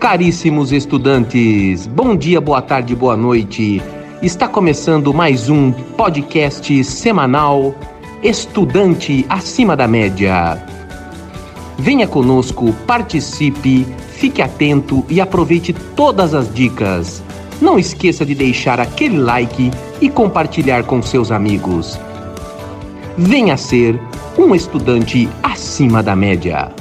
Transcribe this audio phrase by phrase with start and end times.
[0.00, 3.82] Caríssimos estudantes, bom dia, boa tarde, boa noite.
[4.22, 7.74] Está começando mais um podcast semanal
[8.22, 10.66] Estudante Acima da Média.
[11.78, 17.22] Venha conosco, participe, fique atento e aproveite todas as dicas.
[17.60, 19.70] Não esqueça de deixar aquele like
[20.00, 22.00] e compartilhar com seus amigos.
[23.18, 24.00] Venha ser
[24.38, 26.79] um estudante acima da média.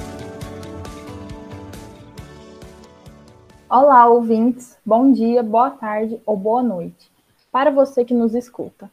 [3.72, 4.80] Olá, ouvintes.
[4.84, 7.12] Bom dia, boa tarde ou boa noite.
[7.52, 8.90] Para você que nos escuta.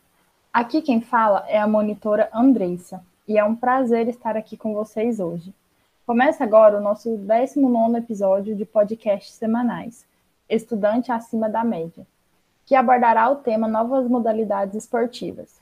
[0.53, 5.19] Aqui quem fala é a monitora Andressa e é um prazer estar aqui com vocês
[5.19, 5.55] hoje.
[6.07, 10.05] Começa agora o nosso 19 episódio de podcasts semanais,
[10.47, 12.07] Estudante Acima da Média,
[12.67, 15.59] que abordará o tema Novas Modalidades Esportivas.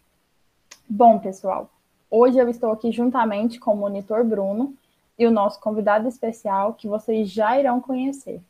[0.89, 1.71] Bom, pessoal,
[2.11, 4.75] hoje eu estou aqui juntamente com o monitor Bruno
[5.17, 8.43] e o nosso convidado especial que vocês já irão conhecer.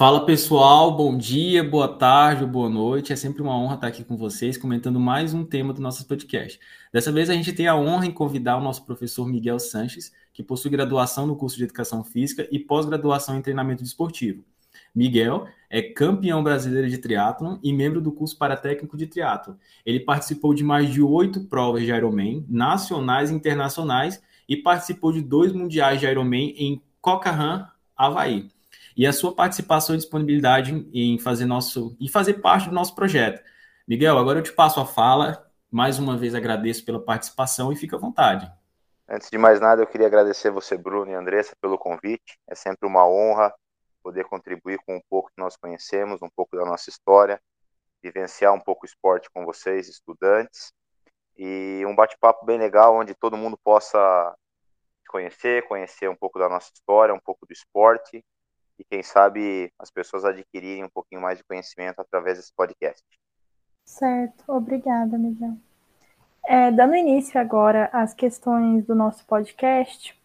[0.00, 3.12] Fala pessoal, bom dia, boa tarde, boa noite.
[3.12, 6.58] É sempre uma honra estar aqui com vocês, comentando mais um tema do nosso podcast.
[6.90, 10.42] Dessa vez a gente tem a honra em convidar o nosso professor Miguel Sanches, que
[10.42, 14.42] possui graduação no curso de Educação Física e pós-graduação em Treinamento Desportivo.
[14.94, 19.58] Miguel é campeão brasileiro de triatlon e membro do curso paratécnico de triatlo.
[19.84, 25.20] Ele participou de mais de oito provas de Ironman, nacionais e internacionais, e participou de
[25.20, 28.48] dois mundiais de Ironman em Cocahan, Havaí
[29.00, 33.42] e a sua participação e disponibilidade em fazer nosso e fazer parte do nosso projeto.
[33.88, 35.50] Miguel, agora eu te passo a fala.
[35.70, 38.52] Mais uma vez agradeço pela participação e fica à vontade.
[39.08, 42.38] Antes de mais nada, eu queria agradecer você, Bruno e Andressa, pelo convite.
[42.46, 43.54] É sempre uma honra
[44.02, 47.40] poder contribuir com um pouco que nós conhecemos, um pouco da nossa história,
[48.02, 50.74] vivenciar um pouco o esporte com vocês, estudantes,
[51.38, 54.36] e um bate-papo bem legal onde todo mundo possa
[55.08, 58.22] conhecer, conhecer um pouco da nossa história, um pouco do esporte
[58.80, 63.04] e quem sabe as pessoas adquirirem um pouquinho mais de conhecimento através desse podcast.
[63.84, 65.56] Certo, obrigada, Miguel.
[66.44, 70.18] É, dando início agora às questões do nosso podcast,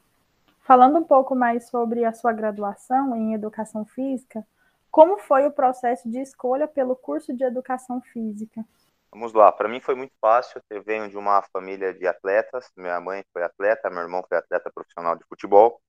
[0.61, 4.47] falando um pouco mais sobre a sua graduação em Educação Física,
[4.89, 8.63] como foi o processo de escolha pelo curso de Educação Física?
[9.11, 10.61] Vamos lá, para mim foi muito fácil.
[10.69, 12.71] Eu venho de uma família de atletas.
[12.77, 15.81] Minha mãe foi atleta, meu irmão foi atleta profissional de futebol.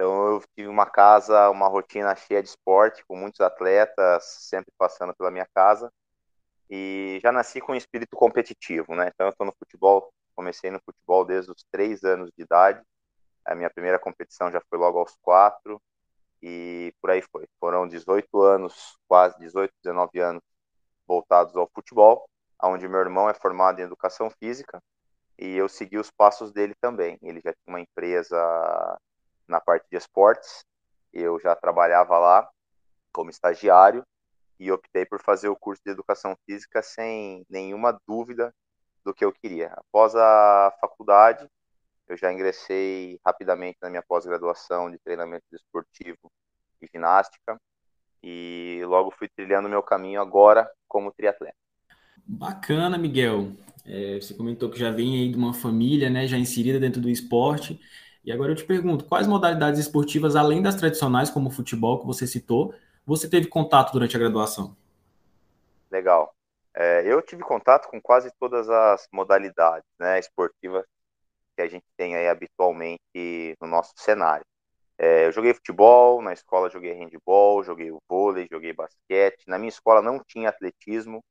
[0.00, 5.14] Então eu tive uma casa, uma rotina cheia de esporte, com muitos atletas sempre passando
[5.14, 5.92] pela minha casa.
[6.70, 9.10] E já nasci com um espírito competitivo, né?
[9.12, 12.80] Então eu estou no futebol, comecei no futebol desde os três anos de idade.
[13.44, 15.78] A minha primeira competição já foi logo aos quatro
[16.42, 17.46] e por aí foi.
[17.60, 20.42] Foram 18 anos, quase 18, 19 anos
[21.06, 22.26] voltados ao futebol,
[22.62, 24.82] onde meu irmão é formado em educação física
[25.38, 27.18] e eu segui os passos dele também.
[27.20, 28.98] Ele já tinha uma empresa
[29.50, 30.64] na parte de esportes.
[31.12, 32.48] Eu já trabalhava lá
[33.12, 34.04] como estagiário
[34.58, 38.54] e optei por fazer o curso de educação física sem nenhuma dúvida
[39.04, 39.72] do que eu queria.
[39.74, 41.48] Após a faculdade,
[42.06, 46.30] eu já ingressei rapidamente na minha pós-graduação de treinamento desportivo
[46.80, 47.58] e ginástica
[48.22, 51.56] e logo fui trilhando meu caminho agora como triatleta.
[52.26, 53.52] Bacana, Miguel.
[53.84, 57.08] É, você comentou que já vem aí de uma família, né, já inserida dentro do
[57.08, 57.80] esporte.
[58.24, 62.06] E agora eu te pergunto, quais modalidades esportivas, além das tradicionais, como o futebol que
[62.06, 62.74] você citou,
[63.06, 64.76] você teve contato durante a graduação?
[65.90, 66.34] Legal.
[66.74, 70.84] É, eu tive contato com quase todas as modalidades né, esportivas
[71.56, 74.44] que a gente tem aí habitualmente no nosso cenário.
[74.96, 79.44] É, eu joguei futebol, na escola joguei handball, joguei vôlei, joguei basquete.
[79.48, 81.24] Na minha escola não tinha atletismo,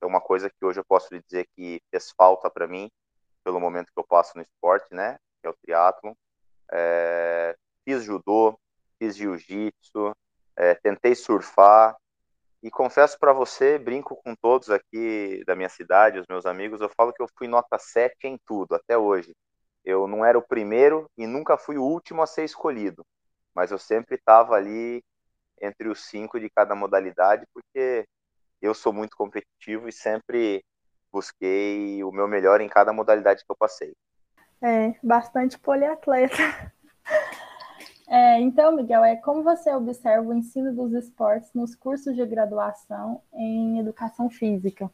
[0.00, 2.90] é uma coisa que hoje eu posso lhe dizer que fez falta para mim,
[3.42, 6.12] pelo momento que eu passo no esporte, né, que é o triatlon.
[6.72, 8.58] É, fiz judô,
[8.98, 10.14] fiz jiu-jitsu,
[10.56, 11.96] é, tentei surfar
[12.62, 16.88] e confesso para você, brinco com todos aqui da minha cidade, os meus amigos, eu
[16.88, 19.34] falo que eu fui nota 7 em tudo até hoje.
[19.84, 23.04] Eu não era o primeiro e nunca fui o último a ser escolhido,
[23.54, 25.02] mas eu sempre estava ali
[25.60, 28.06] entre os cinco de cada modalidade, porque
[28.60, 30.64] eu sou muito competitivo e sempre
[31.12, 33.94] busquei o meu melhor em cada modalidade que eu passei.
[34.62, 36.36] É, bastante poliatleta.
[38.08, 43.20] É, então, Miguel, é como você observa o ensino dos esportes nos cursos de graduação
[43.34, 44.88] em educação física?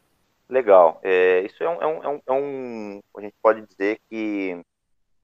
[0.48, 0.98] Legal.
[1.02, 4.58] É, isso é um, é, um, é um, A gente pode dizer que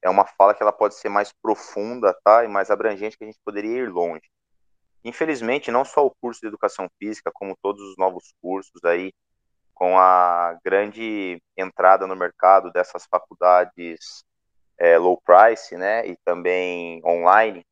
[0.03, 3.27] é uma fala que ela pode ser mais profunda tá, e mais abrangente, que a
[3.27, 4.29] gente poderia ir longe.
[5.03, 9.13] Infelizmente, não só o curso de educação física, como todos os novos cursos aí,
[9.75, 14.25] com a grande entrada no mercado dessas faculdades
[14.79, 17.65] é, low price, né, e também online,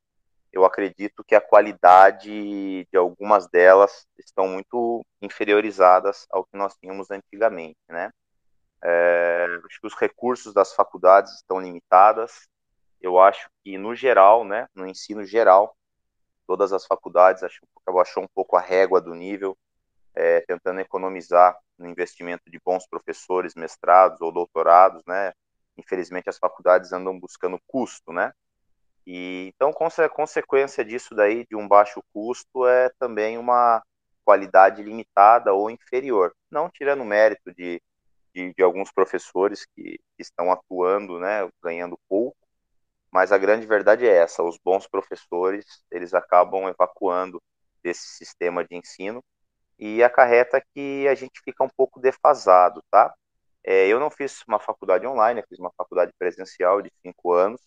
[0.53, 7.11] eu acredito que a qualidade de algumas delas estão muito inferiorizadas ao que nós tínhamos
[7.11, 8.11] antigamente, né?
[8.83, 12.49] É, acho que os recursos das faculdades estão limitadas.
[13.01, 15.77] Eu acho que no geral, né, no ensino geral,
[16.47, 17.61] todas as faculdades acho,
[18.01, 19.57] achou um pouco a régua do nível,
[20.15, 25.33] é, tentando economizar no investimento de bons professores, mestrados ou doutorados, né?
[25.77, 28.33] Infelizmente as faculdades andam buscando custo, né?
[29.07, 33.83] E então consequência disso daí de um baixo custo é também uma
[34.25, 37.81] qualidade limitada ou inferior, não tirando mérito de,
[38.35, 42.37] de, de alguns professores que, que estão atuando, né, ganhando pouco,
[43.13, 47.41] mas a grande verdade é essa: os bons professores eles acabam evacuando
[47.83, 49.23] desse sistema de ensino
[49.79, 53.15] e acarreta que a gente fica um pouco defasado, tá?
[53.67, 57.61] É, eu não fiz uma faculdade online, eu fiz uma faculdade presencial de cinco anos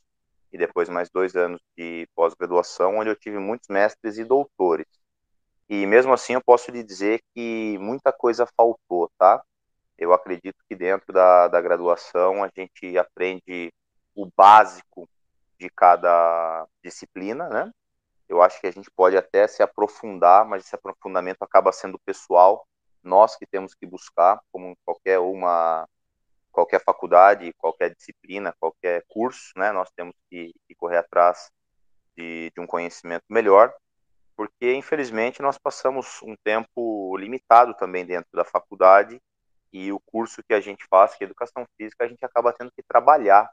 [0.51, 4.88] e depois mais dois anos de pós-graduação, onde eu tive muitos mestres e doutores.
[5.69, 9.44] E mesmo assim eu posso lhe dizer que muita coisa faltou, tá?
[9.98, 13.72] Eu acredito que dentro da, da graduação a gente aprende
[14.16, 15.07] o básico
[15.60, 17.72] de cada disciplina, né?
[18.30, 22.66] Eu acho que a gente pode até se aprofundar, mas esse aprofundamento acaba sendo pessoal.
[23.04, 25.88] Nós que temos que buscar, como qualquer uma
[26.51, 29.72] qualquer faculdade, qualquer disciplina, qualquer curso, né?
[29.72, 31.51] Nós temos que, que correr atrás
[32.18, 33.74] de, de um conhecimento melhor,
[34.36, 39.22] porque infelizmente nós passamos um tempo limitado também dentro da faculdade
[39.72, 42.72] e o curso que a gente faz, que é educação física, a gente acaba tendo
[42.72, 43.50] que trabalhar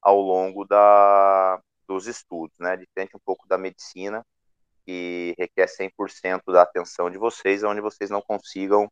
[0.00, 2.76] ao longo da, dos estudos, né?
[2.76, 4.24] Diferente um pouco da medicina,
[4.86, 8.88] que requer 100% da atenção de vocês, onde vocês não consigam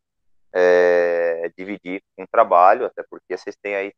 [0.53, 3.93] é, dividir um trabalho, até porque vocês têm aí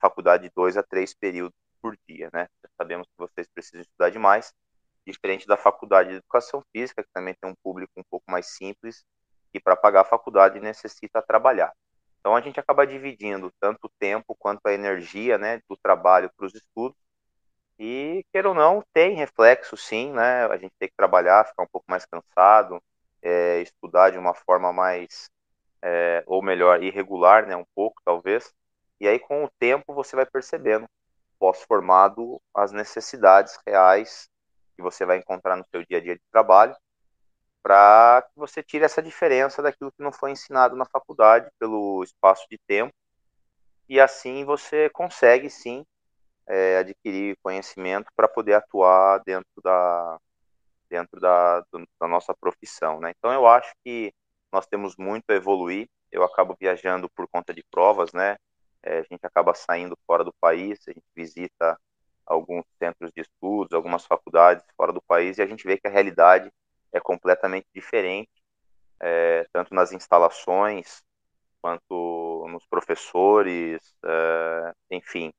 [0.00, 2.46] faculdade de dois a três períodos por dia, né?
[2.76, 4.52] Sabemos que vocês precisam estudar demais,
[5.06, 9.04] diferente da faculdade de educação física, que também tem um público um pouco mais simples,
[9.52, 11.72] e para pagar a faculdade necessita trabalhar.
[12.20, 16.46] Então a gente acaba dividindo tanto o tempo quanto a energia, né, do trabalho para
[16.46, 16.96] os estudos.
[17.82, 20.44] E queira ou não, tem reflexo, sim, né?
[20.46, 22.80] A gente tem que trabalhar, ficar um pouco mais cansado,
[23.22, 25.30] é, estudar de uma forma mais
[25.82, 28.52] é, ou melhor, irregular, né, um pouco talvez,
[29.00, 30.86] e aí com o tempo você vai percebendo,
[31.38, 34.28] pós-formado, as necessidades reais
[34.76, 36.76] que você vai encontrar no seu dia a dia de trabalho,
[37.62, 42.46] para que você tire essa diferença daquilo que não foi ensinado na faculdade pelo espaço
[42.50, 42.92] de tempo,
[43.88, 45.84] e assim você consegue sim
[46.50, 50.18] é, adquirir conhecimento para poder atuar dentro da
[50.90, 51.60] dentro da,
[52.00, 53.12] da nossa profissão, né?
[53.16, 54.12] Então eu acho que
[54.52, 55.88] nós temos muito a evoluir.
[56.10, 58.36] Eu acabo viajando por conta de provas, né?
[58.82, 61.78] É, a gente acaba saindo fora do país, a gente visita
[62.26, 65.90] alguns centros de estudos, algumas faculdades fora do país e a gente vê que a
[65.90, 66.50] realidade
[66.92, 68.30] é completamente diferente,
[69.00, 71.02] é, tanto nas instalações
[71.62, 75.32] quanto nos professores, é, enfim.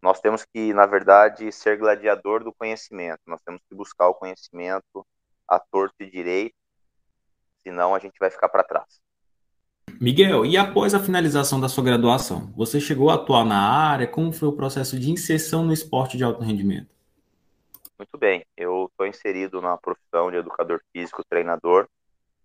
[0.00, 3.20] Nós temos que, na verdade, ser gladiador do conhecimento.
[3.26, 5.06] Nós temos que buscar o conhecimento
[5.46, 6.54] a torto e direito
[7.62, 9.00] senão a gente vai ficar para trás.
[10.00, 14.06] Miguel, e após a finalização da sua graduação, você chegou a atuar na área?
[14.06, 16.94] Como foi o processo de inserção no esporte de alto rendimento?
[17.98, 21.88] Muito bem, eu estou inserido na profissão de educador físico, treinador,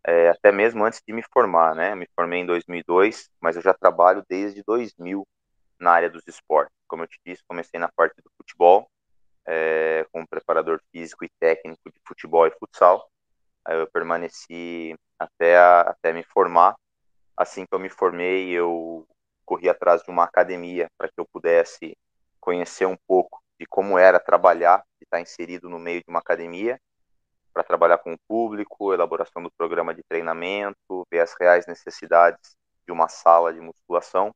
[0.05, 1.93] é, até mesmo antes de me formar, né?
[1.93, 5.25] Me formei em 2002, mas eu já trabalho desde 2000
[5.83, 6.75] na área dos esportes.
[6.87, 8.89] Como eu te disse, comecei na parte do futebol,
[9.45, 13.07] é, como preparador físico e técnico de futebol e futsal.
[13.65, 16.75] Aí eu permaneci até, a, até me formar.
[17.35, 19.07] Assim que eu me formei, eu
[19.45, 21.97] corri atrás de uma academia para que eu pudesse
[22.39, 26.79] conhecer um pouco de como era trabalhar e estar inserido no meio de uma academia,
[27.53, 32.91] para trabalhar com o público, elaboração do programa de treinamento, ver as reais necessidades de
[32.91, 34.33] uma sala de musculação.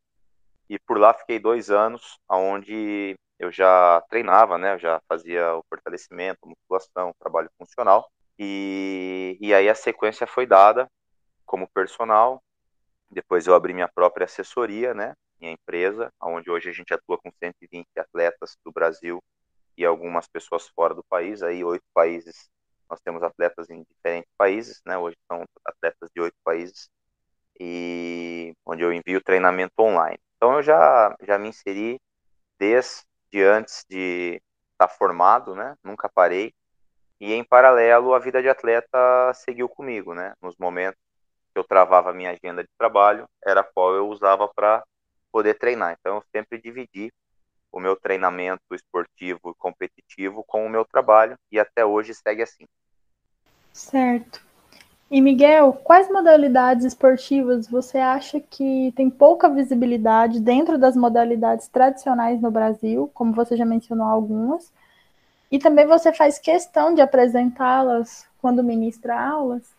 [0.69, 4.73] E por lá fiquei dois anos, onde eu já treinava, né?
[4.73, 8.09] Eu já fazia o fortalecimento, musculação, trabalho funcional.
[8.37, 10.89] E, e aí a sequência foi dada
[11.45, 12.41] como personal.
[13.09, 15.13] Depois eu abri minha própria assessoria, né?
[15.39, 19.23] Minha empresa, onde hoje a gente atua com 120 atletas do Brasil
[19.77, 21.43] e algumas pessoas fora do país.
[21.43, 22.49] Aí oito países,
[22.89, 24.97] nós temos atletas em diferentes países, né?
[24.97, 26.89] Hoje são atletas de oito países
[27.59, 30.19] e onde eu envio treinamento online.
[30.37, 31.99] Então eu já já me inseri
[32.57, 33.03] desde
[33.43, 34.41] antes de
[34.71, 35.75] estar formado, né?
[35.83, 36.53] Nunca parei
[37.19, 40.33] e em paralelo, a vida de atleta seguiu comigo, né?
[40.41, 40.99] Nos momentos
[41.51, 44.83] que eu travava minha agenda de trabalho, era qual eu usava para
[45.31, 45.97] poder treinar.
[45.99, 47.11] Então, eu sempre dividi
[47.71, 52.65] o meu treinamento esportivo e competitivo com o meu trabalho e até hoje segue assim.
[53.73, 54.46] Certo.
[55.09, 62.41] E Miguel, quais modalidades esportivas você acha que tem pouca visibilidade dentro das modalidades tradicionais
[62.41, 64.71] no Brasil, como você já mencionou algumas,
[65.49, 69.73] e também você faz questão de apresentá-las quando ministra aulas?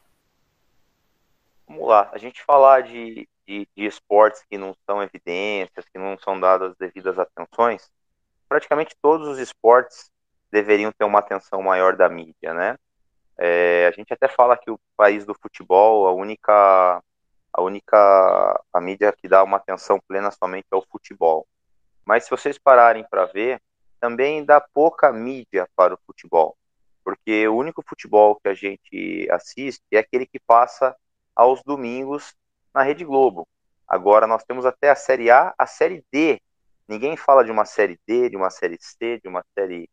[1.67, 6.17] Vamos lá, a gente falar de, de, de esportes que não são evidências, que não
[6.19, 7.91] são dadas devidas atenções,
[8.49, 10.11] praticamente todos os esportes
[10.51, 12.79] deveriam ter uma atenção maior da mídia, né?
[13.39, 17.03] É, a gente até fala que o país do futebol, a única,
[17.53, 21.47] a única a mídia que dá uma atenção plena somente é o futebol.
[22.05, 23.63] Mas se vocês pararem para ver,
[24.01, 26.57] também dá pouca mídia para o futebol,
[27.05, 30.97] porque o único futebol que a gente assiste é aquele que passa
[31.35, 32.35] aos domingos
[32.75, 33.47] na Rede Globo.
[33.87, 36.41] Agora nós temos até a Série A, a Série D.
[36.89, 39.89] Ninguém fala de uma Série D, de uma Série C, de uma Série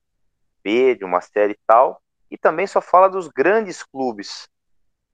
[0.64, 4.50] B, de uma Série tal, e também só fala dos grandes clubes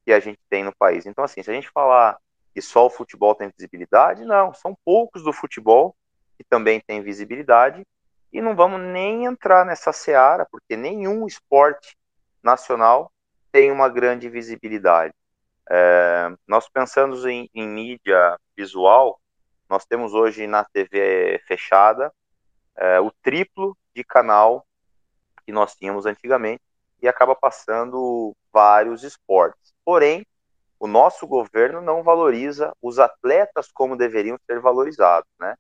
[0.05, 1.05] que a gente tem no país.
[1.05, 2.17] Então, assim, se a gente falar
[2.53, 5.95] que só o futebol tem visibilidade, não, são poucos do futebol
[6.37, 7.85] que também tem visibilidade,
[8.33, 11.97] e não vamos nem entrar nessa seara, porque nenhum esporte
[12.41, 13.11] nacional
[13.51, 15.13] tem uma grande visibilidade.
[15.69, 19.19] É, nós pensamos em, em, mídia visual,
[19.69, 22.11] nós temos hoje na TV fechada
[22.75, 24.65] é, o triplo de canal
[25.45, 26.61] que nós tínhamos antigamente
[27.01, 29.73] e acaba passando vários esportes.
[29.83, 30.25] Porém,
[30.79, 35.55] o nosso governo não valoriza os atletas como deveriam ser valorizados, né?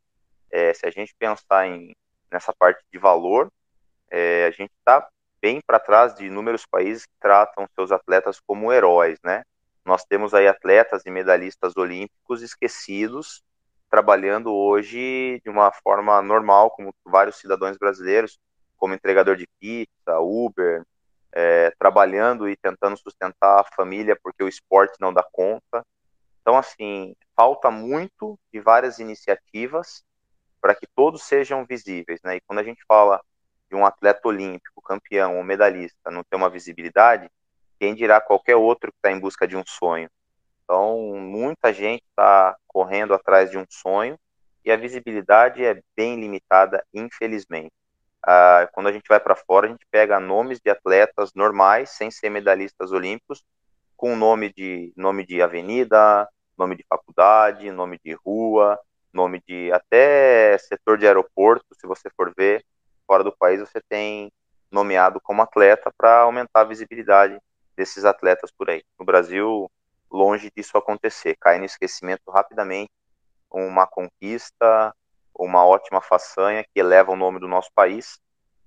[0.49, 1.95] É, se a gente pensar em,
[2.31, 3.49] nessa parte de valor,
[4.09, 5.07] é, a gente está
[5.41, 9.43] bem para trás de inúmeros países que tratam seus atletas como heróis, né?
[9.85, 13.43] Nós temos aí atletas e medalhistas olímpicos esquecidos,
[13.89, 18.39] trabalhando hoje de uma forma normal, como vários cidadãos brasileiros,
[18.77, 20.83] como entregador de pizza, Uber,
[21.33, 25.85] é, trabalhando e tentando sustentar a família porque o esporte não dá conta.
[26.41, 30.03] Então, assim, falta muito de várias iniciativas
[30.59, 32.35] para que todos sejam visíveis, né?
[32.35, 33.21] E quando a gente fala
[33.69, 37.29] de um atleta olímpico, campeão ou medalhista não ter uma visibilidade,
[37.79, 40.09] quem dirá qualquer outro que está em busca de um sonho.
[40.63, 44.17] Então, muita gente está correndo atrás de um sonho
[44.63, 47.73] e a visibilidade é bem limitada, infelizmente.
[48.25, 52.11] Ah, quando a gente vai para fora, a gente pega nomes de atletas normais, sem
[52.11, 53.43] ser medalhistas olímpicos,
[53.97, 58.79] com nome de nome de avenida, nome de faculdade, nome de rua,
[59.13, 62.63] nome de até setor de aeroporto, se você for ver,
[63.07, 64.31] fora do país você tem
[64.71, 67.37] nomeado como atleta para aumentar a visibilidade
[67.75, 68.83] desses atletas por aí.
[68.99, 69.69] No Brasil,
[70.09, 72.91] longe disso acontecer, cai no esquecimento rapidamente
[73.51, 74.93] uma conquista,
[75.45, 78.19] uma ótima façanha que eleva o nome do nosso país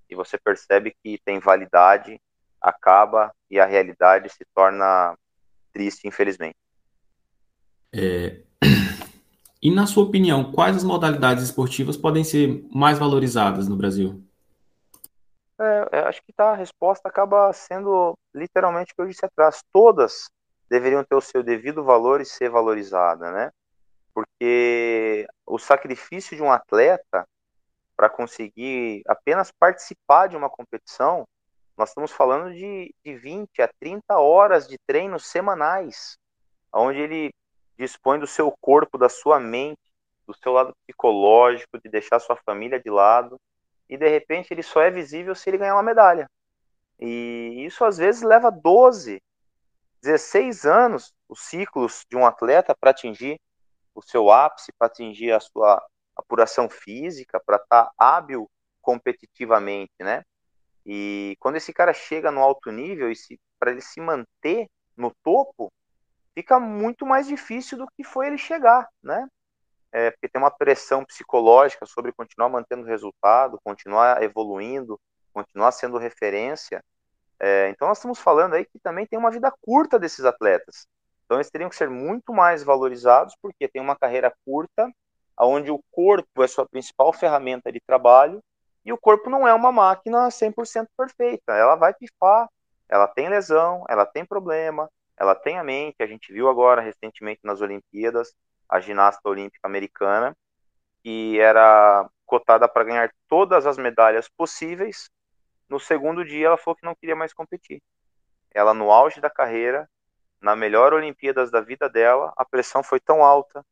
[0.09, 2.21] e você percebe que tem validade,
[2.61, 5.17] acaba e a realidade se torna
[5.73, 6.57] triste, infelizmente.
[7.93, 8.41] É...
[9.63, 14.23] E na sua opinião, quais as modalidades esportivas podem ser mais valorizadas no Brasil?
[15.59, 19.63] É, acho que tá, a resposta acaba sendo literalmente o que eu disse atrás.
[19.73, 20.29] Todas
[20.69, 23.51] deveriam ter o seu devido valor e ser valorizadas, né?
[24.15, 27.27] Porque o sacrifício de um atleta
[27.97, 31.27] para conseguir apenas participar de uma competição,
[31.77, 36.17] nós estamos falando de, de 20 a 30 horas de treino semanais,
[36.73, 37.35] onde ele
[37.77, 39.81] dispõe do seu corpo, da sua mente,
[40.27, 43.37] do seu lado psicológico, de deixar sua família de lado,
[43.89, 46.29] e de repente ele só é visível se ele ganhar uma medalha.
[46.99, 49.21] E isso às vezes leva 12,
[50.01, 53.39] 16 anos, os ciclos de um atleta para atingir
[53.95, 55.83] o seu ápice para atingir a sua
[56.17, 60.23] apuração física, para estar tá hábil competitivamente, né?
[60.87, 63.15] E quando esse cara chega no alto nível e
[63.59, 65.73] para ele se manter no topo,
[66.35, 69.27] fica muito mais difícil do que foi ele chegar, né?
[69.91, 75.01] É, porque tem uma pressão psicológica sobre continuar mantendo resultado, continuar evoluindo,
[75.33, 76.83] continuar sendo referência.
[77.39, 80.87] É, então nós estamos falando aí que também tem uma vida curta desses atletas.
[81.25, 84.91] Então eles teriam que ser muito mais valorizados porque tem uma carreira curta,
[85.39, 88.43] onde o corpo é sua principal ferramenta de trabalho
[88.85, 91.53] e o corpo não é uma máquina 100% perfeita.
[91.55, 92.49] Ela vai pifar,
[92.89, 95.97] ela tem lesão, ela tem problema, ela tem a mente.
[96.01, 98.35] A gente viu agora recentemente nas Olimpíadas
[98.69, 100.37] a ginasta olímpica americana
[101.03, 105.11] que era cotada para ganhar todas as medalhas possíveis.
[105.69, 107.83] No segundo dia ela falou que não queria mais competir.
[108.51, 109.89] Ela no auge da carreira
[110.45, 113.65] na melhor Olimpíadas da vida dela, a pressão foi tão alta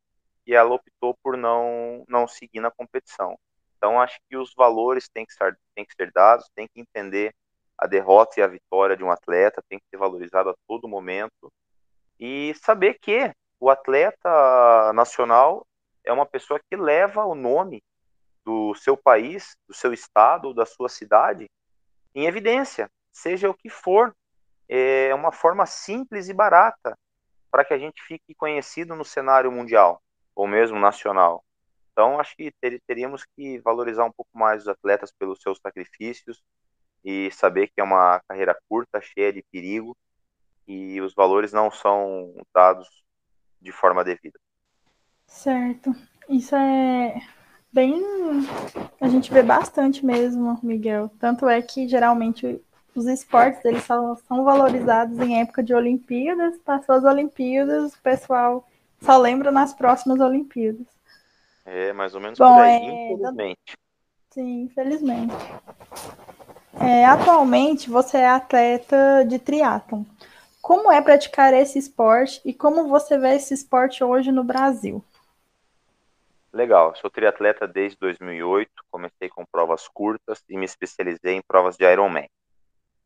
[0.43, 3.39] que ela optou por não, não seguir na competição.
[3.77, 7.35] Então, acho que os valores têm que, ser, têm que ser dados, tem que entender
[7.77, 11.53] a derrota e a vitória de um atleta, tem que ser valorizado a todo momento
[12.19, 15.67] e saber que o atleta nacional
[16.03, 17.83] é uma pessoa que leva o nome
[18.47, 21.51] do seu país, do seu estado, da sua cidade
[22.15, 24.15] em evidência, seja o que for.
[24.75, 26.97] É uma forma simples e barata
[27.51, 30.01] para que a gente fique conhecido no cenário mundial
[30.35, 31.45] ou mesmo nacional.
[31.93, 36.43] Então, acho que ter, teríamos que valorizar um pouco mais os atletas pelos seus sacrifícios
[37.05, 39.95] e saber que é uma carreira curta, cheia de perigo
[40.67, 42.89] e os valores não são dados
[43.61, 44.39] de forma devida.
[45.27, 45.95] Certo.
[46.31, 47.21] Isso é
[47.71, 48.03] bem.
[48.99, 51.11] A gente vê bastante mesmo, Miguel.
[51.19, 56.59] Tanto é que geralmente os esportes eles só são valorizados em época de Olimpíadas.
[56.59, 58.67] Passou as Olimpíadas, o pessoal
[59.01, 60.87] só lembra nas próximas Olimpíadas.
[61.65, 63.13] É, mais ou menos Bom, por aí, é...
[63.13, 63.79] infelizmente.
[64.31, 65.35] Sim, infelizmente.
[66.81, 70.05] É, atualmente você é atleta de triatlon.
[70.61, 75.05] Como é praticar esse esporte e como você vê esse esporte hoje no Brasil?
[76.53, 81.85] Legal, sou triatleta desde 2008, comecei com provas curtas e me especializei em provas de
[81.85, 82.29] Ironman.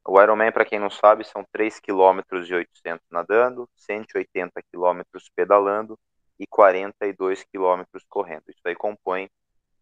[0.08, 5.00] O Ironman, para quem não sabe, são 3 km e 800 nadando, 180 km
[5.34, 5.98] pedalando
[6.38, 8.44] e 42 km correndo.
[8.48, 9.28] Isso aí compõe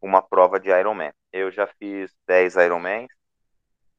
[0.01, 1.13] uma prova de Ironman.
[1.31, 3.09] Eu já fiz 10 Ironmans,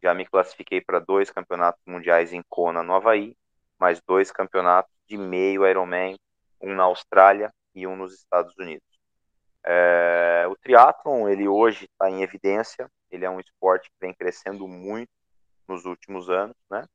[0.01, 3.37] já me classifiquei para dois campeonatos mundiais em Kona, no Havaí,
[3.79, 6.17] mais dois campeonatos de meio Ironman,
[6.59, 8.87] um na Austrália e um nos Estados Unidos.
[9.63, 14.67] É, o triatlon, ele hoje está em evidência, ele é um esporte que vem crescendo
[14.67, 15.09] muito
[15.67, 16.85] nos últimos anos, né?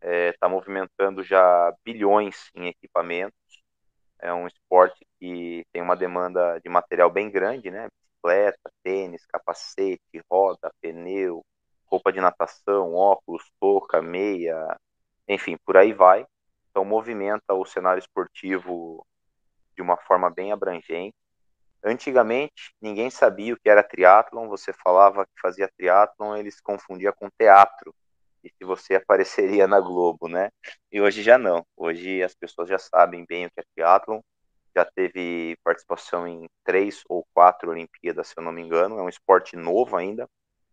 [0.00, 3.62] Está é, tá movimentando já bilhões em equipamentos,
[4.22, 7.88] é um esporte que tem uma demanda de material bem grande, né?
[7.88, 11.44] Bicicleta, tênis, capacete, roda, pneu,
[11.86, 14.78] roupa de natação, óculos, touca, meia,
[15.28, 16.24] enfim, por aí vai.
[16.70, 19.04] Então movimenta o cenário esportivo
[19.74, 21.16] de uma forma bem abrangente.
[21.84, 27.28] Antigamente, ninguém sabia o que era triatlon, você falava que fazia triatlon, eles confundia com
[27.36, 27.94] teatro,
[28.44, 30.50] e se você apareceria na Globo, né?
[30.90, 31.64] E hoje já não.
[31.76, 34.20] Hoje as pessoas já sabem bem o que é triatlon,
[34.74, 39.08] já teve participação em três ou quatro Olimpíadas, se eu não me engano, é um
[39.08, 40.28] esporte novo ainda,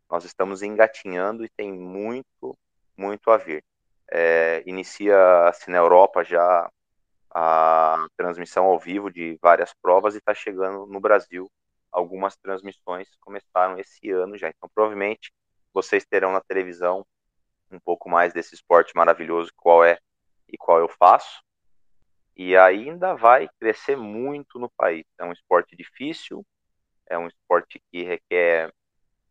[0.09, 2.57] nós estamos engatinhando e tem muito,
[2.97, 3.63] muito a vir.
[4.11, 6.69] É, Inicia-se na Europa já
[7.31, 11.49] a transmissão ao vivo de várias provas e está chegando no Brasil.
[11.91, 14.49] Algumas transmissões começaram esse ano já.
[14.49, 15.31] Então, provavelmente,
[15.73, 17.05] vocês terão na televisão
[17.71, 19.99] um pouco mais desse esporte maravilhoso qual é
[20.47, 21.43] e qual eu faço.
[22.35, 25.05] E ainda vai crescer muito no país.
[25.19, 26.45] É um esporte difícil,
[27.07, 28.73] é um esporte que requer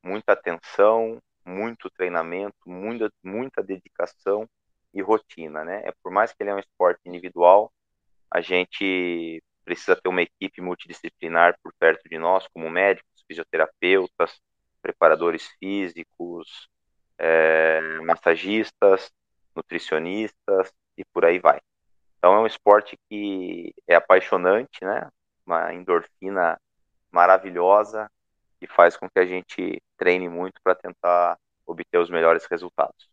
[0.03, 4.49] muita atenção, muito treinamento, muita, muita dedicação
[4.93, 5.83] e rotina, né?
[5.85, 7.73] É por mais que ele é um esporte individual,
[8.31, 14.41] a gente precisa ter uma equipe multidisciplinar por perto de nós, como médicos, fisioterapeutas,
[14.81, 16.69] preparadores físicos,
[17.19, 19.11] é, massagistas,
[19.55, 21.61] nutricionistas e por aí vai.
[22.19, 25.09] Então é um esporte que é apaixonante, né?
[25.47, 26.61] Uma endorfina
[27.11, 28.11] maravilhosa
[28.59, 33.09] que faz com que a gente treine muito para tentar obter os melhores resultados.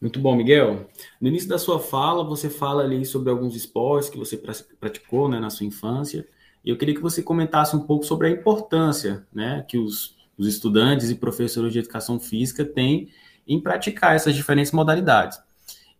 [0.00, 0.88] Muito bom, Miguel.
[1.20, 4.36] No início da sua fala, você fala ali sobre alguns esportes que você
[4.78, 6.26] praticou né, na sua infância.
[6.64, 10.46] E eu queria que você comentasse um pouco sobre a importância né, que os, os
[10.46, 13.10] estudantes e professores de educação física têm
[13.46, 15.40] em praticar essas diferentes modalidades.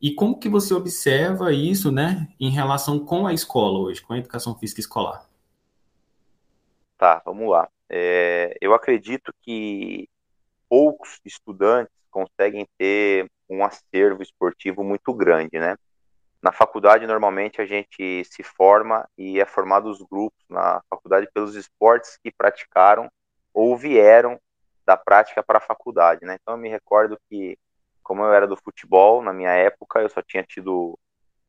[0.00, 4.18] E como que você observa isso né, em relação com a escola hoje, com a
[4.18, 5.26] educação física escolar?
[6.98, 7.68] Tá, vamos lá.
[7.88, 10.08] É, eu acredito que
[10.68, 15.76] poucos estudantes conseguem ter um acervo esportivo muito grande, né?
[16.42, 21.54] Na faculdade, normalmente, a gente se forma e é formado os grupos na faculdade pelos
[21.56, 23.10] esportes que praticaram
[23.52, 24.38] ou vieram
[24.84, 26.36] da prática para a faculdade, né?
[26.40, 27.58] Então, eu me recordo que,
[28.02, 30.98] como eu era do futebol, na minha época, eu só tinha tido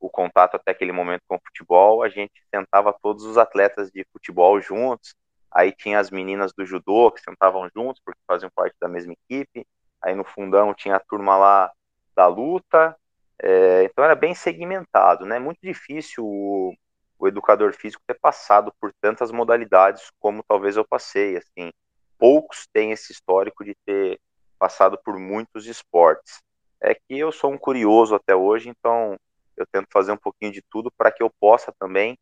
[0.00, 4.04] o contato até aquele momento com o futebol, a gente sentava todos os atletas de
[4.12, 5.14] futebol juntos,
[5.50, 9.66] aí tinha as meninas do judô que sentavam juntos, porque faziam parte da mesma equipe,
[10.02, 11.72] aí no fundão tinha a turma lá
[12.18, 12.96] da luta,
[13.40, 15.38] é, então era bem segmentado, né?
[15.38, 16.74] Muito difícil o,
[17.16, 21.70] o, educador físico ter passado por tantas modalidades como talvez eu passei, assim.
[22.18, 24.18] Poucos têm esse histórico de ter
[24.58, 26.40] passado por muitos esportes.
[26.82, 29.16] É que eu sou um curioso até hoje, então
[29.56, 32.18] eu tento fazer um pouquinho de tudo para que eu possa também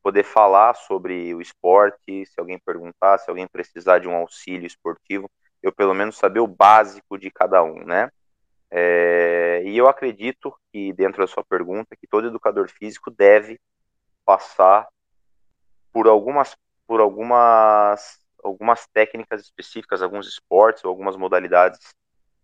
[0.00, 5.28] poder falar sobre o esporte, se alguém perguntar, se alguém precisar de um auxílio esportivo,
[5.60, 8.10] eu pelo menos saber o básico de cada um, né?
[8.70, 13.58] É, e eu acredito que, dentro da sua pergunta, que todo educador físico deve
[14.24, 14.86] passar
[15.92, 16.56] por algumas,
[16.86, 21.94] por algumas, algumas técnicas específicas, alguns esportes ou algumas modalidades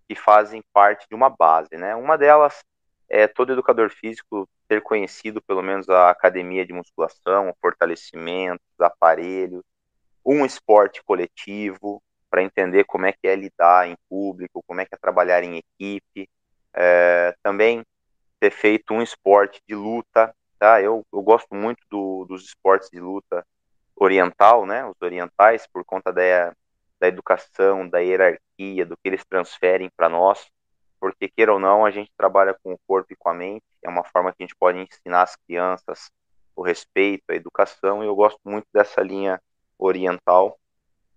[0.08, 1.94] que fazem parte de uma base, né?
[1.94, 2.64] Uma delas
[3.08, 9.62] é todo educador físico ter conhecido pelo menos a academia de musculação, fortalecimento, aparelhos,
[10.24, 12.02] um esporte coletivo
[12.36, 15.56] para entender como é que é lidar em público, como é que é trabalhar em
[15.56, 16.28] equipe,
[16.74, 17.82] é, também
[18.38, 20.82] ter feito um esporte de luta, tá?
[20.82, 23.42] Eu, eu gosto muito do, dos esportes de luta
[23.96, 24.84] oriental, né?
[24.84, 26.54] Os orientais por conta da,
[27.00, 30.46] da educação, da hierarquia, do que eles transferem para nós
[31.00, 33.88] porque queira ou não, a gente trabalha com o corpo e com a mente, é
[33.88, 36.10] uma forma que a gente pode ensinar as crianças
[36.54, 39.40] o respeito, a educação, e eu gosto muito dessa linha
[39.78, 40.58] oriental,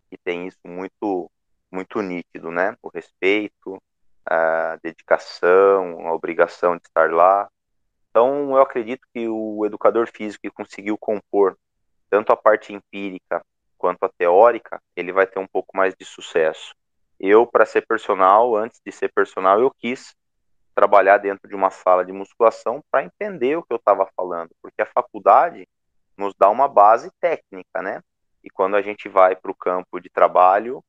[0.10, 1.30] que tem isso muito,
[1.72, 2.76] muito nítido, né?
[2.82, 3.82] O respeito,
[4.26, 7.50] a dedicação, a obrigação de estar lá.
[8.10, 11.58] Então, eu acredito que o educador físico que conseguiu compor
[12.10, 13.45] tanto a parte empírica
[13.78, 16.76] quanto a teórica, ele vai ter um pouco mais de sucesso.
[17.19, 20.15] Eu, para ser personal, antes de ser personal, eu quis
[20.76, 24.82] trabalhar dentro de uma sala de musculação para entender o que eu estava falando, porque
[24.82, 25.67] a faculdade
[26.17, 28.02] nos dá uma base técnica, né?
[28.43, 30.84] E quando a gente vai para o campo de trabalho,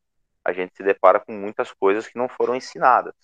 [0.45, 3.15] a gente se depara com muitas coisas que não foram ensinadas.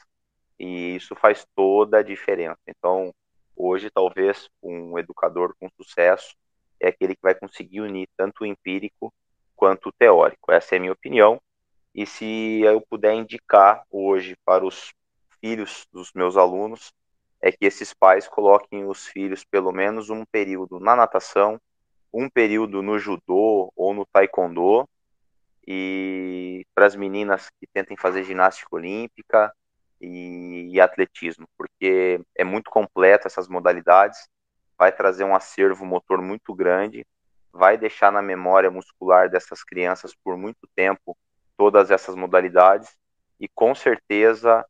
[0.58, 2.60] E isso faz toda a diferença.
[2.66, 3.12] Então,
[3.54, 6.34] hoje, talvez, um educador com sucesso
[6.80, 9.12] é aquele que vai conseguir unir tanto o empírico
[9.54, 10.52] quanto o teórico.
[10.52, 11.40] Essa é a minha opinião.
[11.94, 14.92] E se eu puder indicar hoje para os
[15.40, 16.92] filhos dos meus alunos,
[17.40, 21.60] é que esses pais coloquem os filhos pelo menos um período na natação,
[22.16, 24.88] um período no judô ou no taekwondo,
[25.66, 29.52] e para as meninas que tentem fazer ginástica olímpica
[30.00, 34.29] e, e atletismo, porque é muito completa essas modalidades,
[34.79, 37.05] vai trazer um acervo motor muito grande,
[37.52, 41.16] vai deixar na memória muscular dessas crianças por muito tempo
[41.57, 42.96] todas essas modalidades
[43.40, 44.64] e com certeza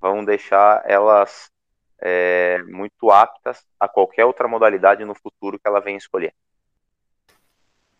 [0.00, 1.50] vão deixar elas
[1.98, 6.34] é, muito aptas a qualquer outra modalidade no futuro que ela venha escolher.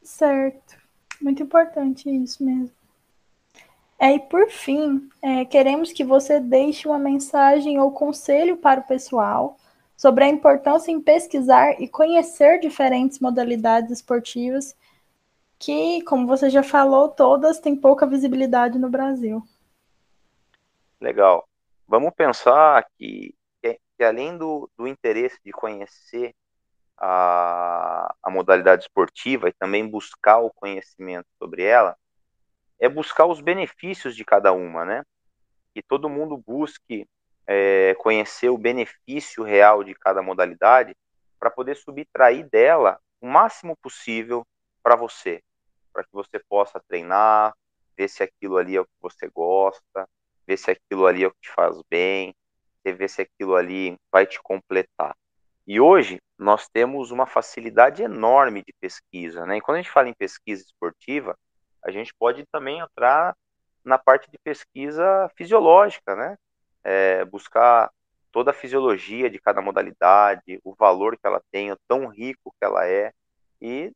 [0.03, 0.77] Certo,
[1.21, 2.75] muito importante isso mesmo.
[3.99, 8.87] É, e por fim, é, queremos que você deixe uma mensagem ou conselho para o
[8.87, 9.59] pessoal
[9.95, 14.75] sobre a importância em pesquisar e conhecer diferentes modalidades esportivas
[15.59, 19.47] que, como você já falou, todas têm pouca visibilidade no Brasil.
[20.99, 21.47] Legal.
[21.87, 26.35] Vamos pensar que, que além do, do interesse de conhecer
[27.01, 31.97] a, a modalidade esportiva e também buscar o conhecimento sobre ela,
[32.79, 35.03] é buscar os benefícios de cada uma, né?
[35.75, 37.07] Que todo mundo busque
[37.47, 40.95] é, conhecer o benefício real de cada modalidade
[41.39, 44.47] para poder subtrair dela o máximo possível
[44.83, 45.43] para você
[45.93, 47.55] para que você possa treinar,
[47.97, 50.09] ver se aquilo ali é o que você gosta,
[50.47, 52.35] ver se aquilo ali é o que te faz bem,
[52.85, 55.15] ver se aquilo ali vai te completar.
[55.67, 59.59] E hoje nós temos uma facilidade enorme de pesquisa, né?
[59.59, 61.37] E quando a gente fala em pesquisa esportiva,
[61.85, 63.37] a gente pode também entrar
[63.85, 66.39] na parte de pesquisa fisiológica, né?
[66.83, 67.91] É, buscar
[68.33, 72.65] toda a fisiologia de cada modalidade, o valor que ela tem, o tão rico que
[72.65, 73.13] ela é,
[73.61, 73.93] e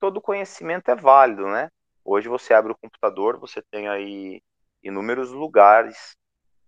[0.00, 1.70] todo conhecimento é válido, né?
[2.04, 4.42] Hoje você abre o computador, você tem aí
[4.82, 6.16] inúmeros lugares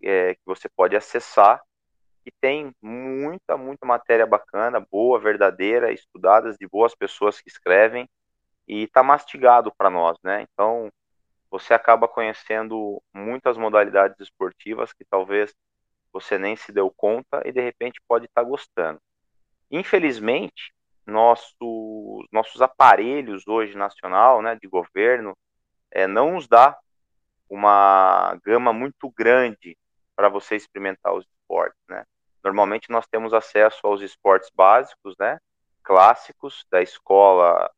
[0.01, 1.61] é, que você pode acessar
[2.29, 8.07] e tem muita, muita matéria bacana, boa, verdadeira, estudadas de boas pessoas que escrevem
[8.67, 10.43] e está mastigado para nós, né?
[10.43, 10.91] Então
[11.49, 15.55] você acaba conhecendo muitas modalidades esportivas que talvez
[16.13, 19.01] você nem se deu conta e de repente pode estar tá gostando.
[19.71, 20.71] Infelizmente,
[21.07, 25.35] nosso, nossos aparelhos hoje nacional, né, de governo,
[25.89, 26.77] é, não nos dá
[27.49, 29.75] uma gama muito grande
[30.15, 32.05] para você experimentar os esportes, né?
[32.43, 35.39] Normalmente nós temos acesso aos esportes básicos, né,
[35.83, 37.69] clássicos da escola,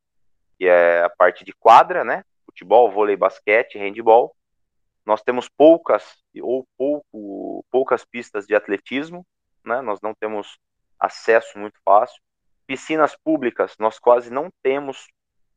[0.57, 4.35] que é a parte de quadra, né, futebol, vôlei, basquete, handball.
[5.05, 9.25] Nós temos poucas ou pouco, poucas pistas de atletismo,
[9.65, 9.81] né?
[9.81, 10.59] Nós não temos
[10.99, 12.21] acesso muito fácil.
[12.67, 15.07] Piscinas públicas nós quase não temos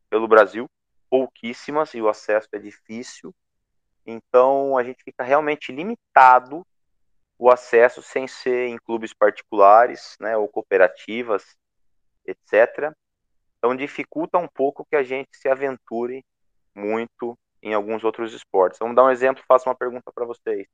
[0.08, 0.66] pelo Brasil,
[1.10, 3.34] pouquíssimas, e o acesso é difícil.
[4.06, 6.66] Então a gente fica realmente limitado
[7.38, 11.57] o acesso sem ser em clubes particulares, né, ou cooperativas,
[12.27, 12.92] etc.
[13.59, 16.25] Então dificulta um pouco que a gente se aventure
[16.75, 18.79] muito em alguns outros esportes.
[18.79, 20.66] Vamos dar um exemplo, faço uma pergunta para vocês.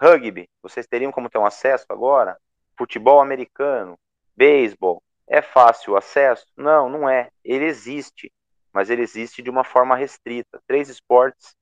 [0.00, 2.38] Rugby, vocês teriam como ter um acesso agora?
[2.76, 3.98] Futebol americano,
[4.36, 6.46] beisebol, é fácil o acesso?
[6.56, 7.30] Não, não é.
[7.44, 8.32] Ele existe,
[8.72, 10.62] mas ele existe de uma forma restrita.
[10.66, 11.56] Três esportes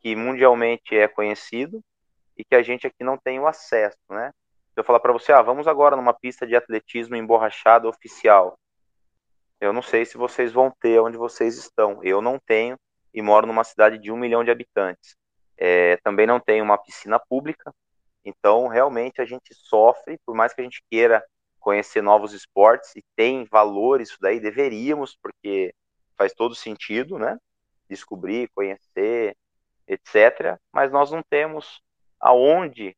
[0.00, 1.82] que mundialmente é conhecido
[2.36, 4.30] e que a gente aqui não tem o acesso, né?
[4.72, 8.58] Se eu falar para você, ah, vamos agora numa pista de atletismo emborrachada oficial.
[9.60, 12.02] Eu não sei se vocês vão ter onde vocês estão.
[12.02, 12.76] Eu não tenho
[13.14, 15.16] e moro numa cidade de um milhão de habitantes.
[15.56, 17.72] É, também não tenho uma piscina pública,
[18.24, 21.24] então realmente a gente sofre, por mais que a gente queira
[21.60, 25.72] conhecer novos esportes e tem valor isso daí, deveríamos, porque
[26.18, 27.38] faz todo sentido, né?
[27.88, 29.36] Descobrir, conhecer,
[29.86, 30.58] etc.
[30.72, 31.80] Mas nós não temos
[32.24, 32.96] aonde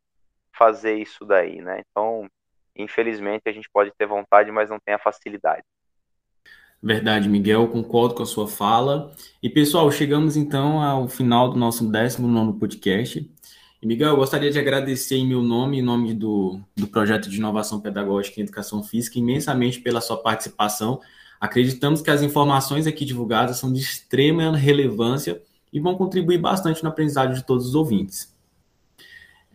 [0.56, 1.82] fazer isso daí, né?
[1.90, 2.30] Então,
[2.76, 5.64] infelizmente, a gente pode ter vontade, mas não tem a facilidade.
[6.80, 9.12] Verdade, Miguel, concordo com a sua fala.
[9.42, 13.28] E pessoal, chegamos então ao final do nosso 19 podcast.
[13.82, 17.38] E, Miguel, eu gostaria de agradecer em meu nome, em nome do, do projeto de
[17.38, 21.00] inovação pedagógica em educação física, imensamente pela sua participação.
[21.40, 26.90] Acreditamos que as informações aqui divulgadas são de extrema relevância e vão contribuir bastante no
[26.90, 28.35] aprendizado de todos os ouvintes.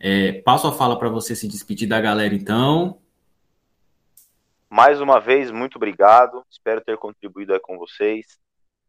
[0.04, 2.98] É, passo a fala para você se despedir da galera, então.
[4.68, 6.44] Mais uma vez, muito obrigado.
[6.50, 8.36] Espero ter contribuído com vocês.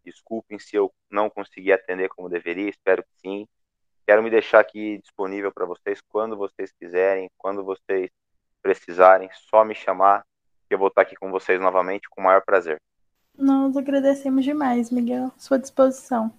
[0.04, 3.48] Desculpem se eu não consegui atender como deveria, espero que sim.
[4.08, 8.10] Quero me deixar aqui disponível para vocês quando vocês quiserem, quando vocês
[8.64, 10.26] precisarem, só me chamar
[10.68, 12.82] que eu vou estar aqui com vocês novamente com o maior prazer.
[13.38, 16.34] Nós agradecemos demais, Miguel, sua disposição.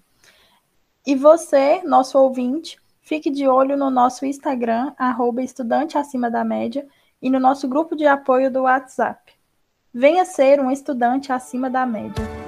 [1.07, 6.87] E você, nosso ouvinte, fique de olho no nosso Instagram, arroba estudante acima da média,
[7.23, 9.33] e no nosso grupo de apoio do WhatsApp.
[9.93, 12.44] Venha ser um estudante acima da média.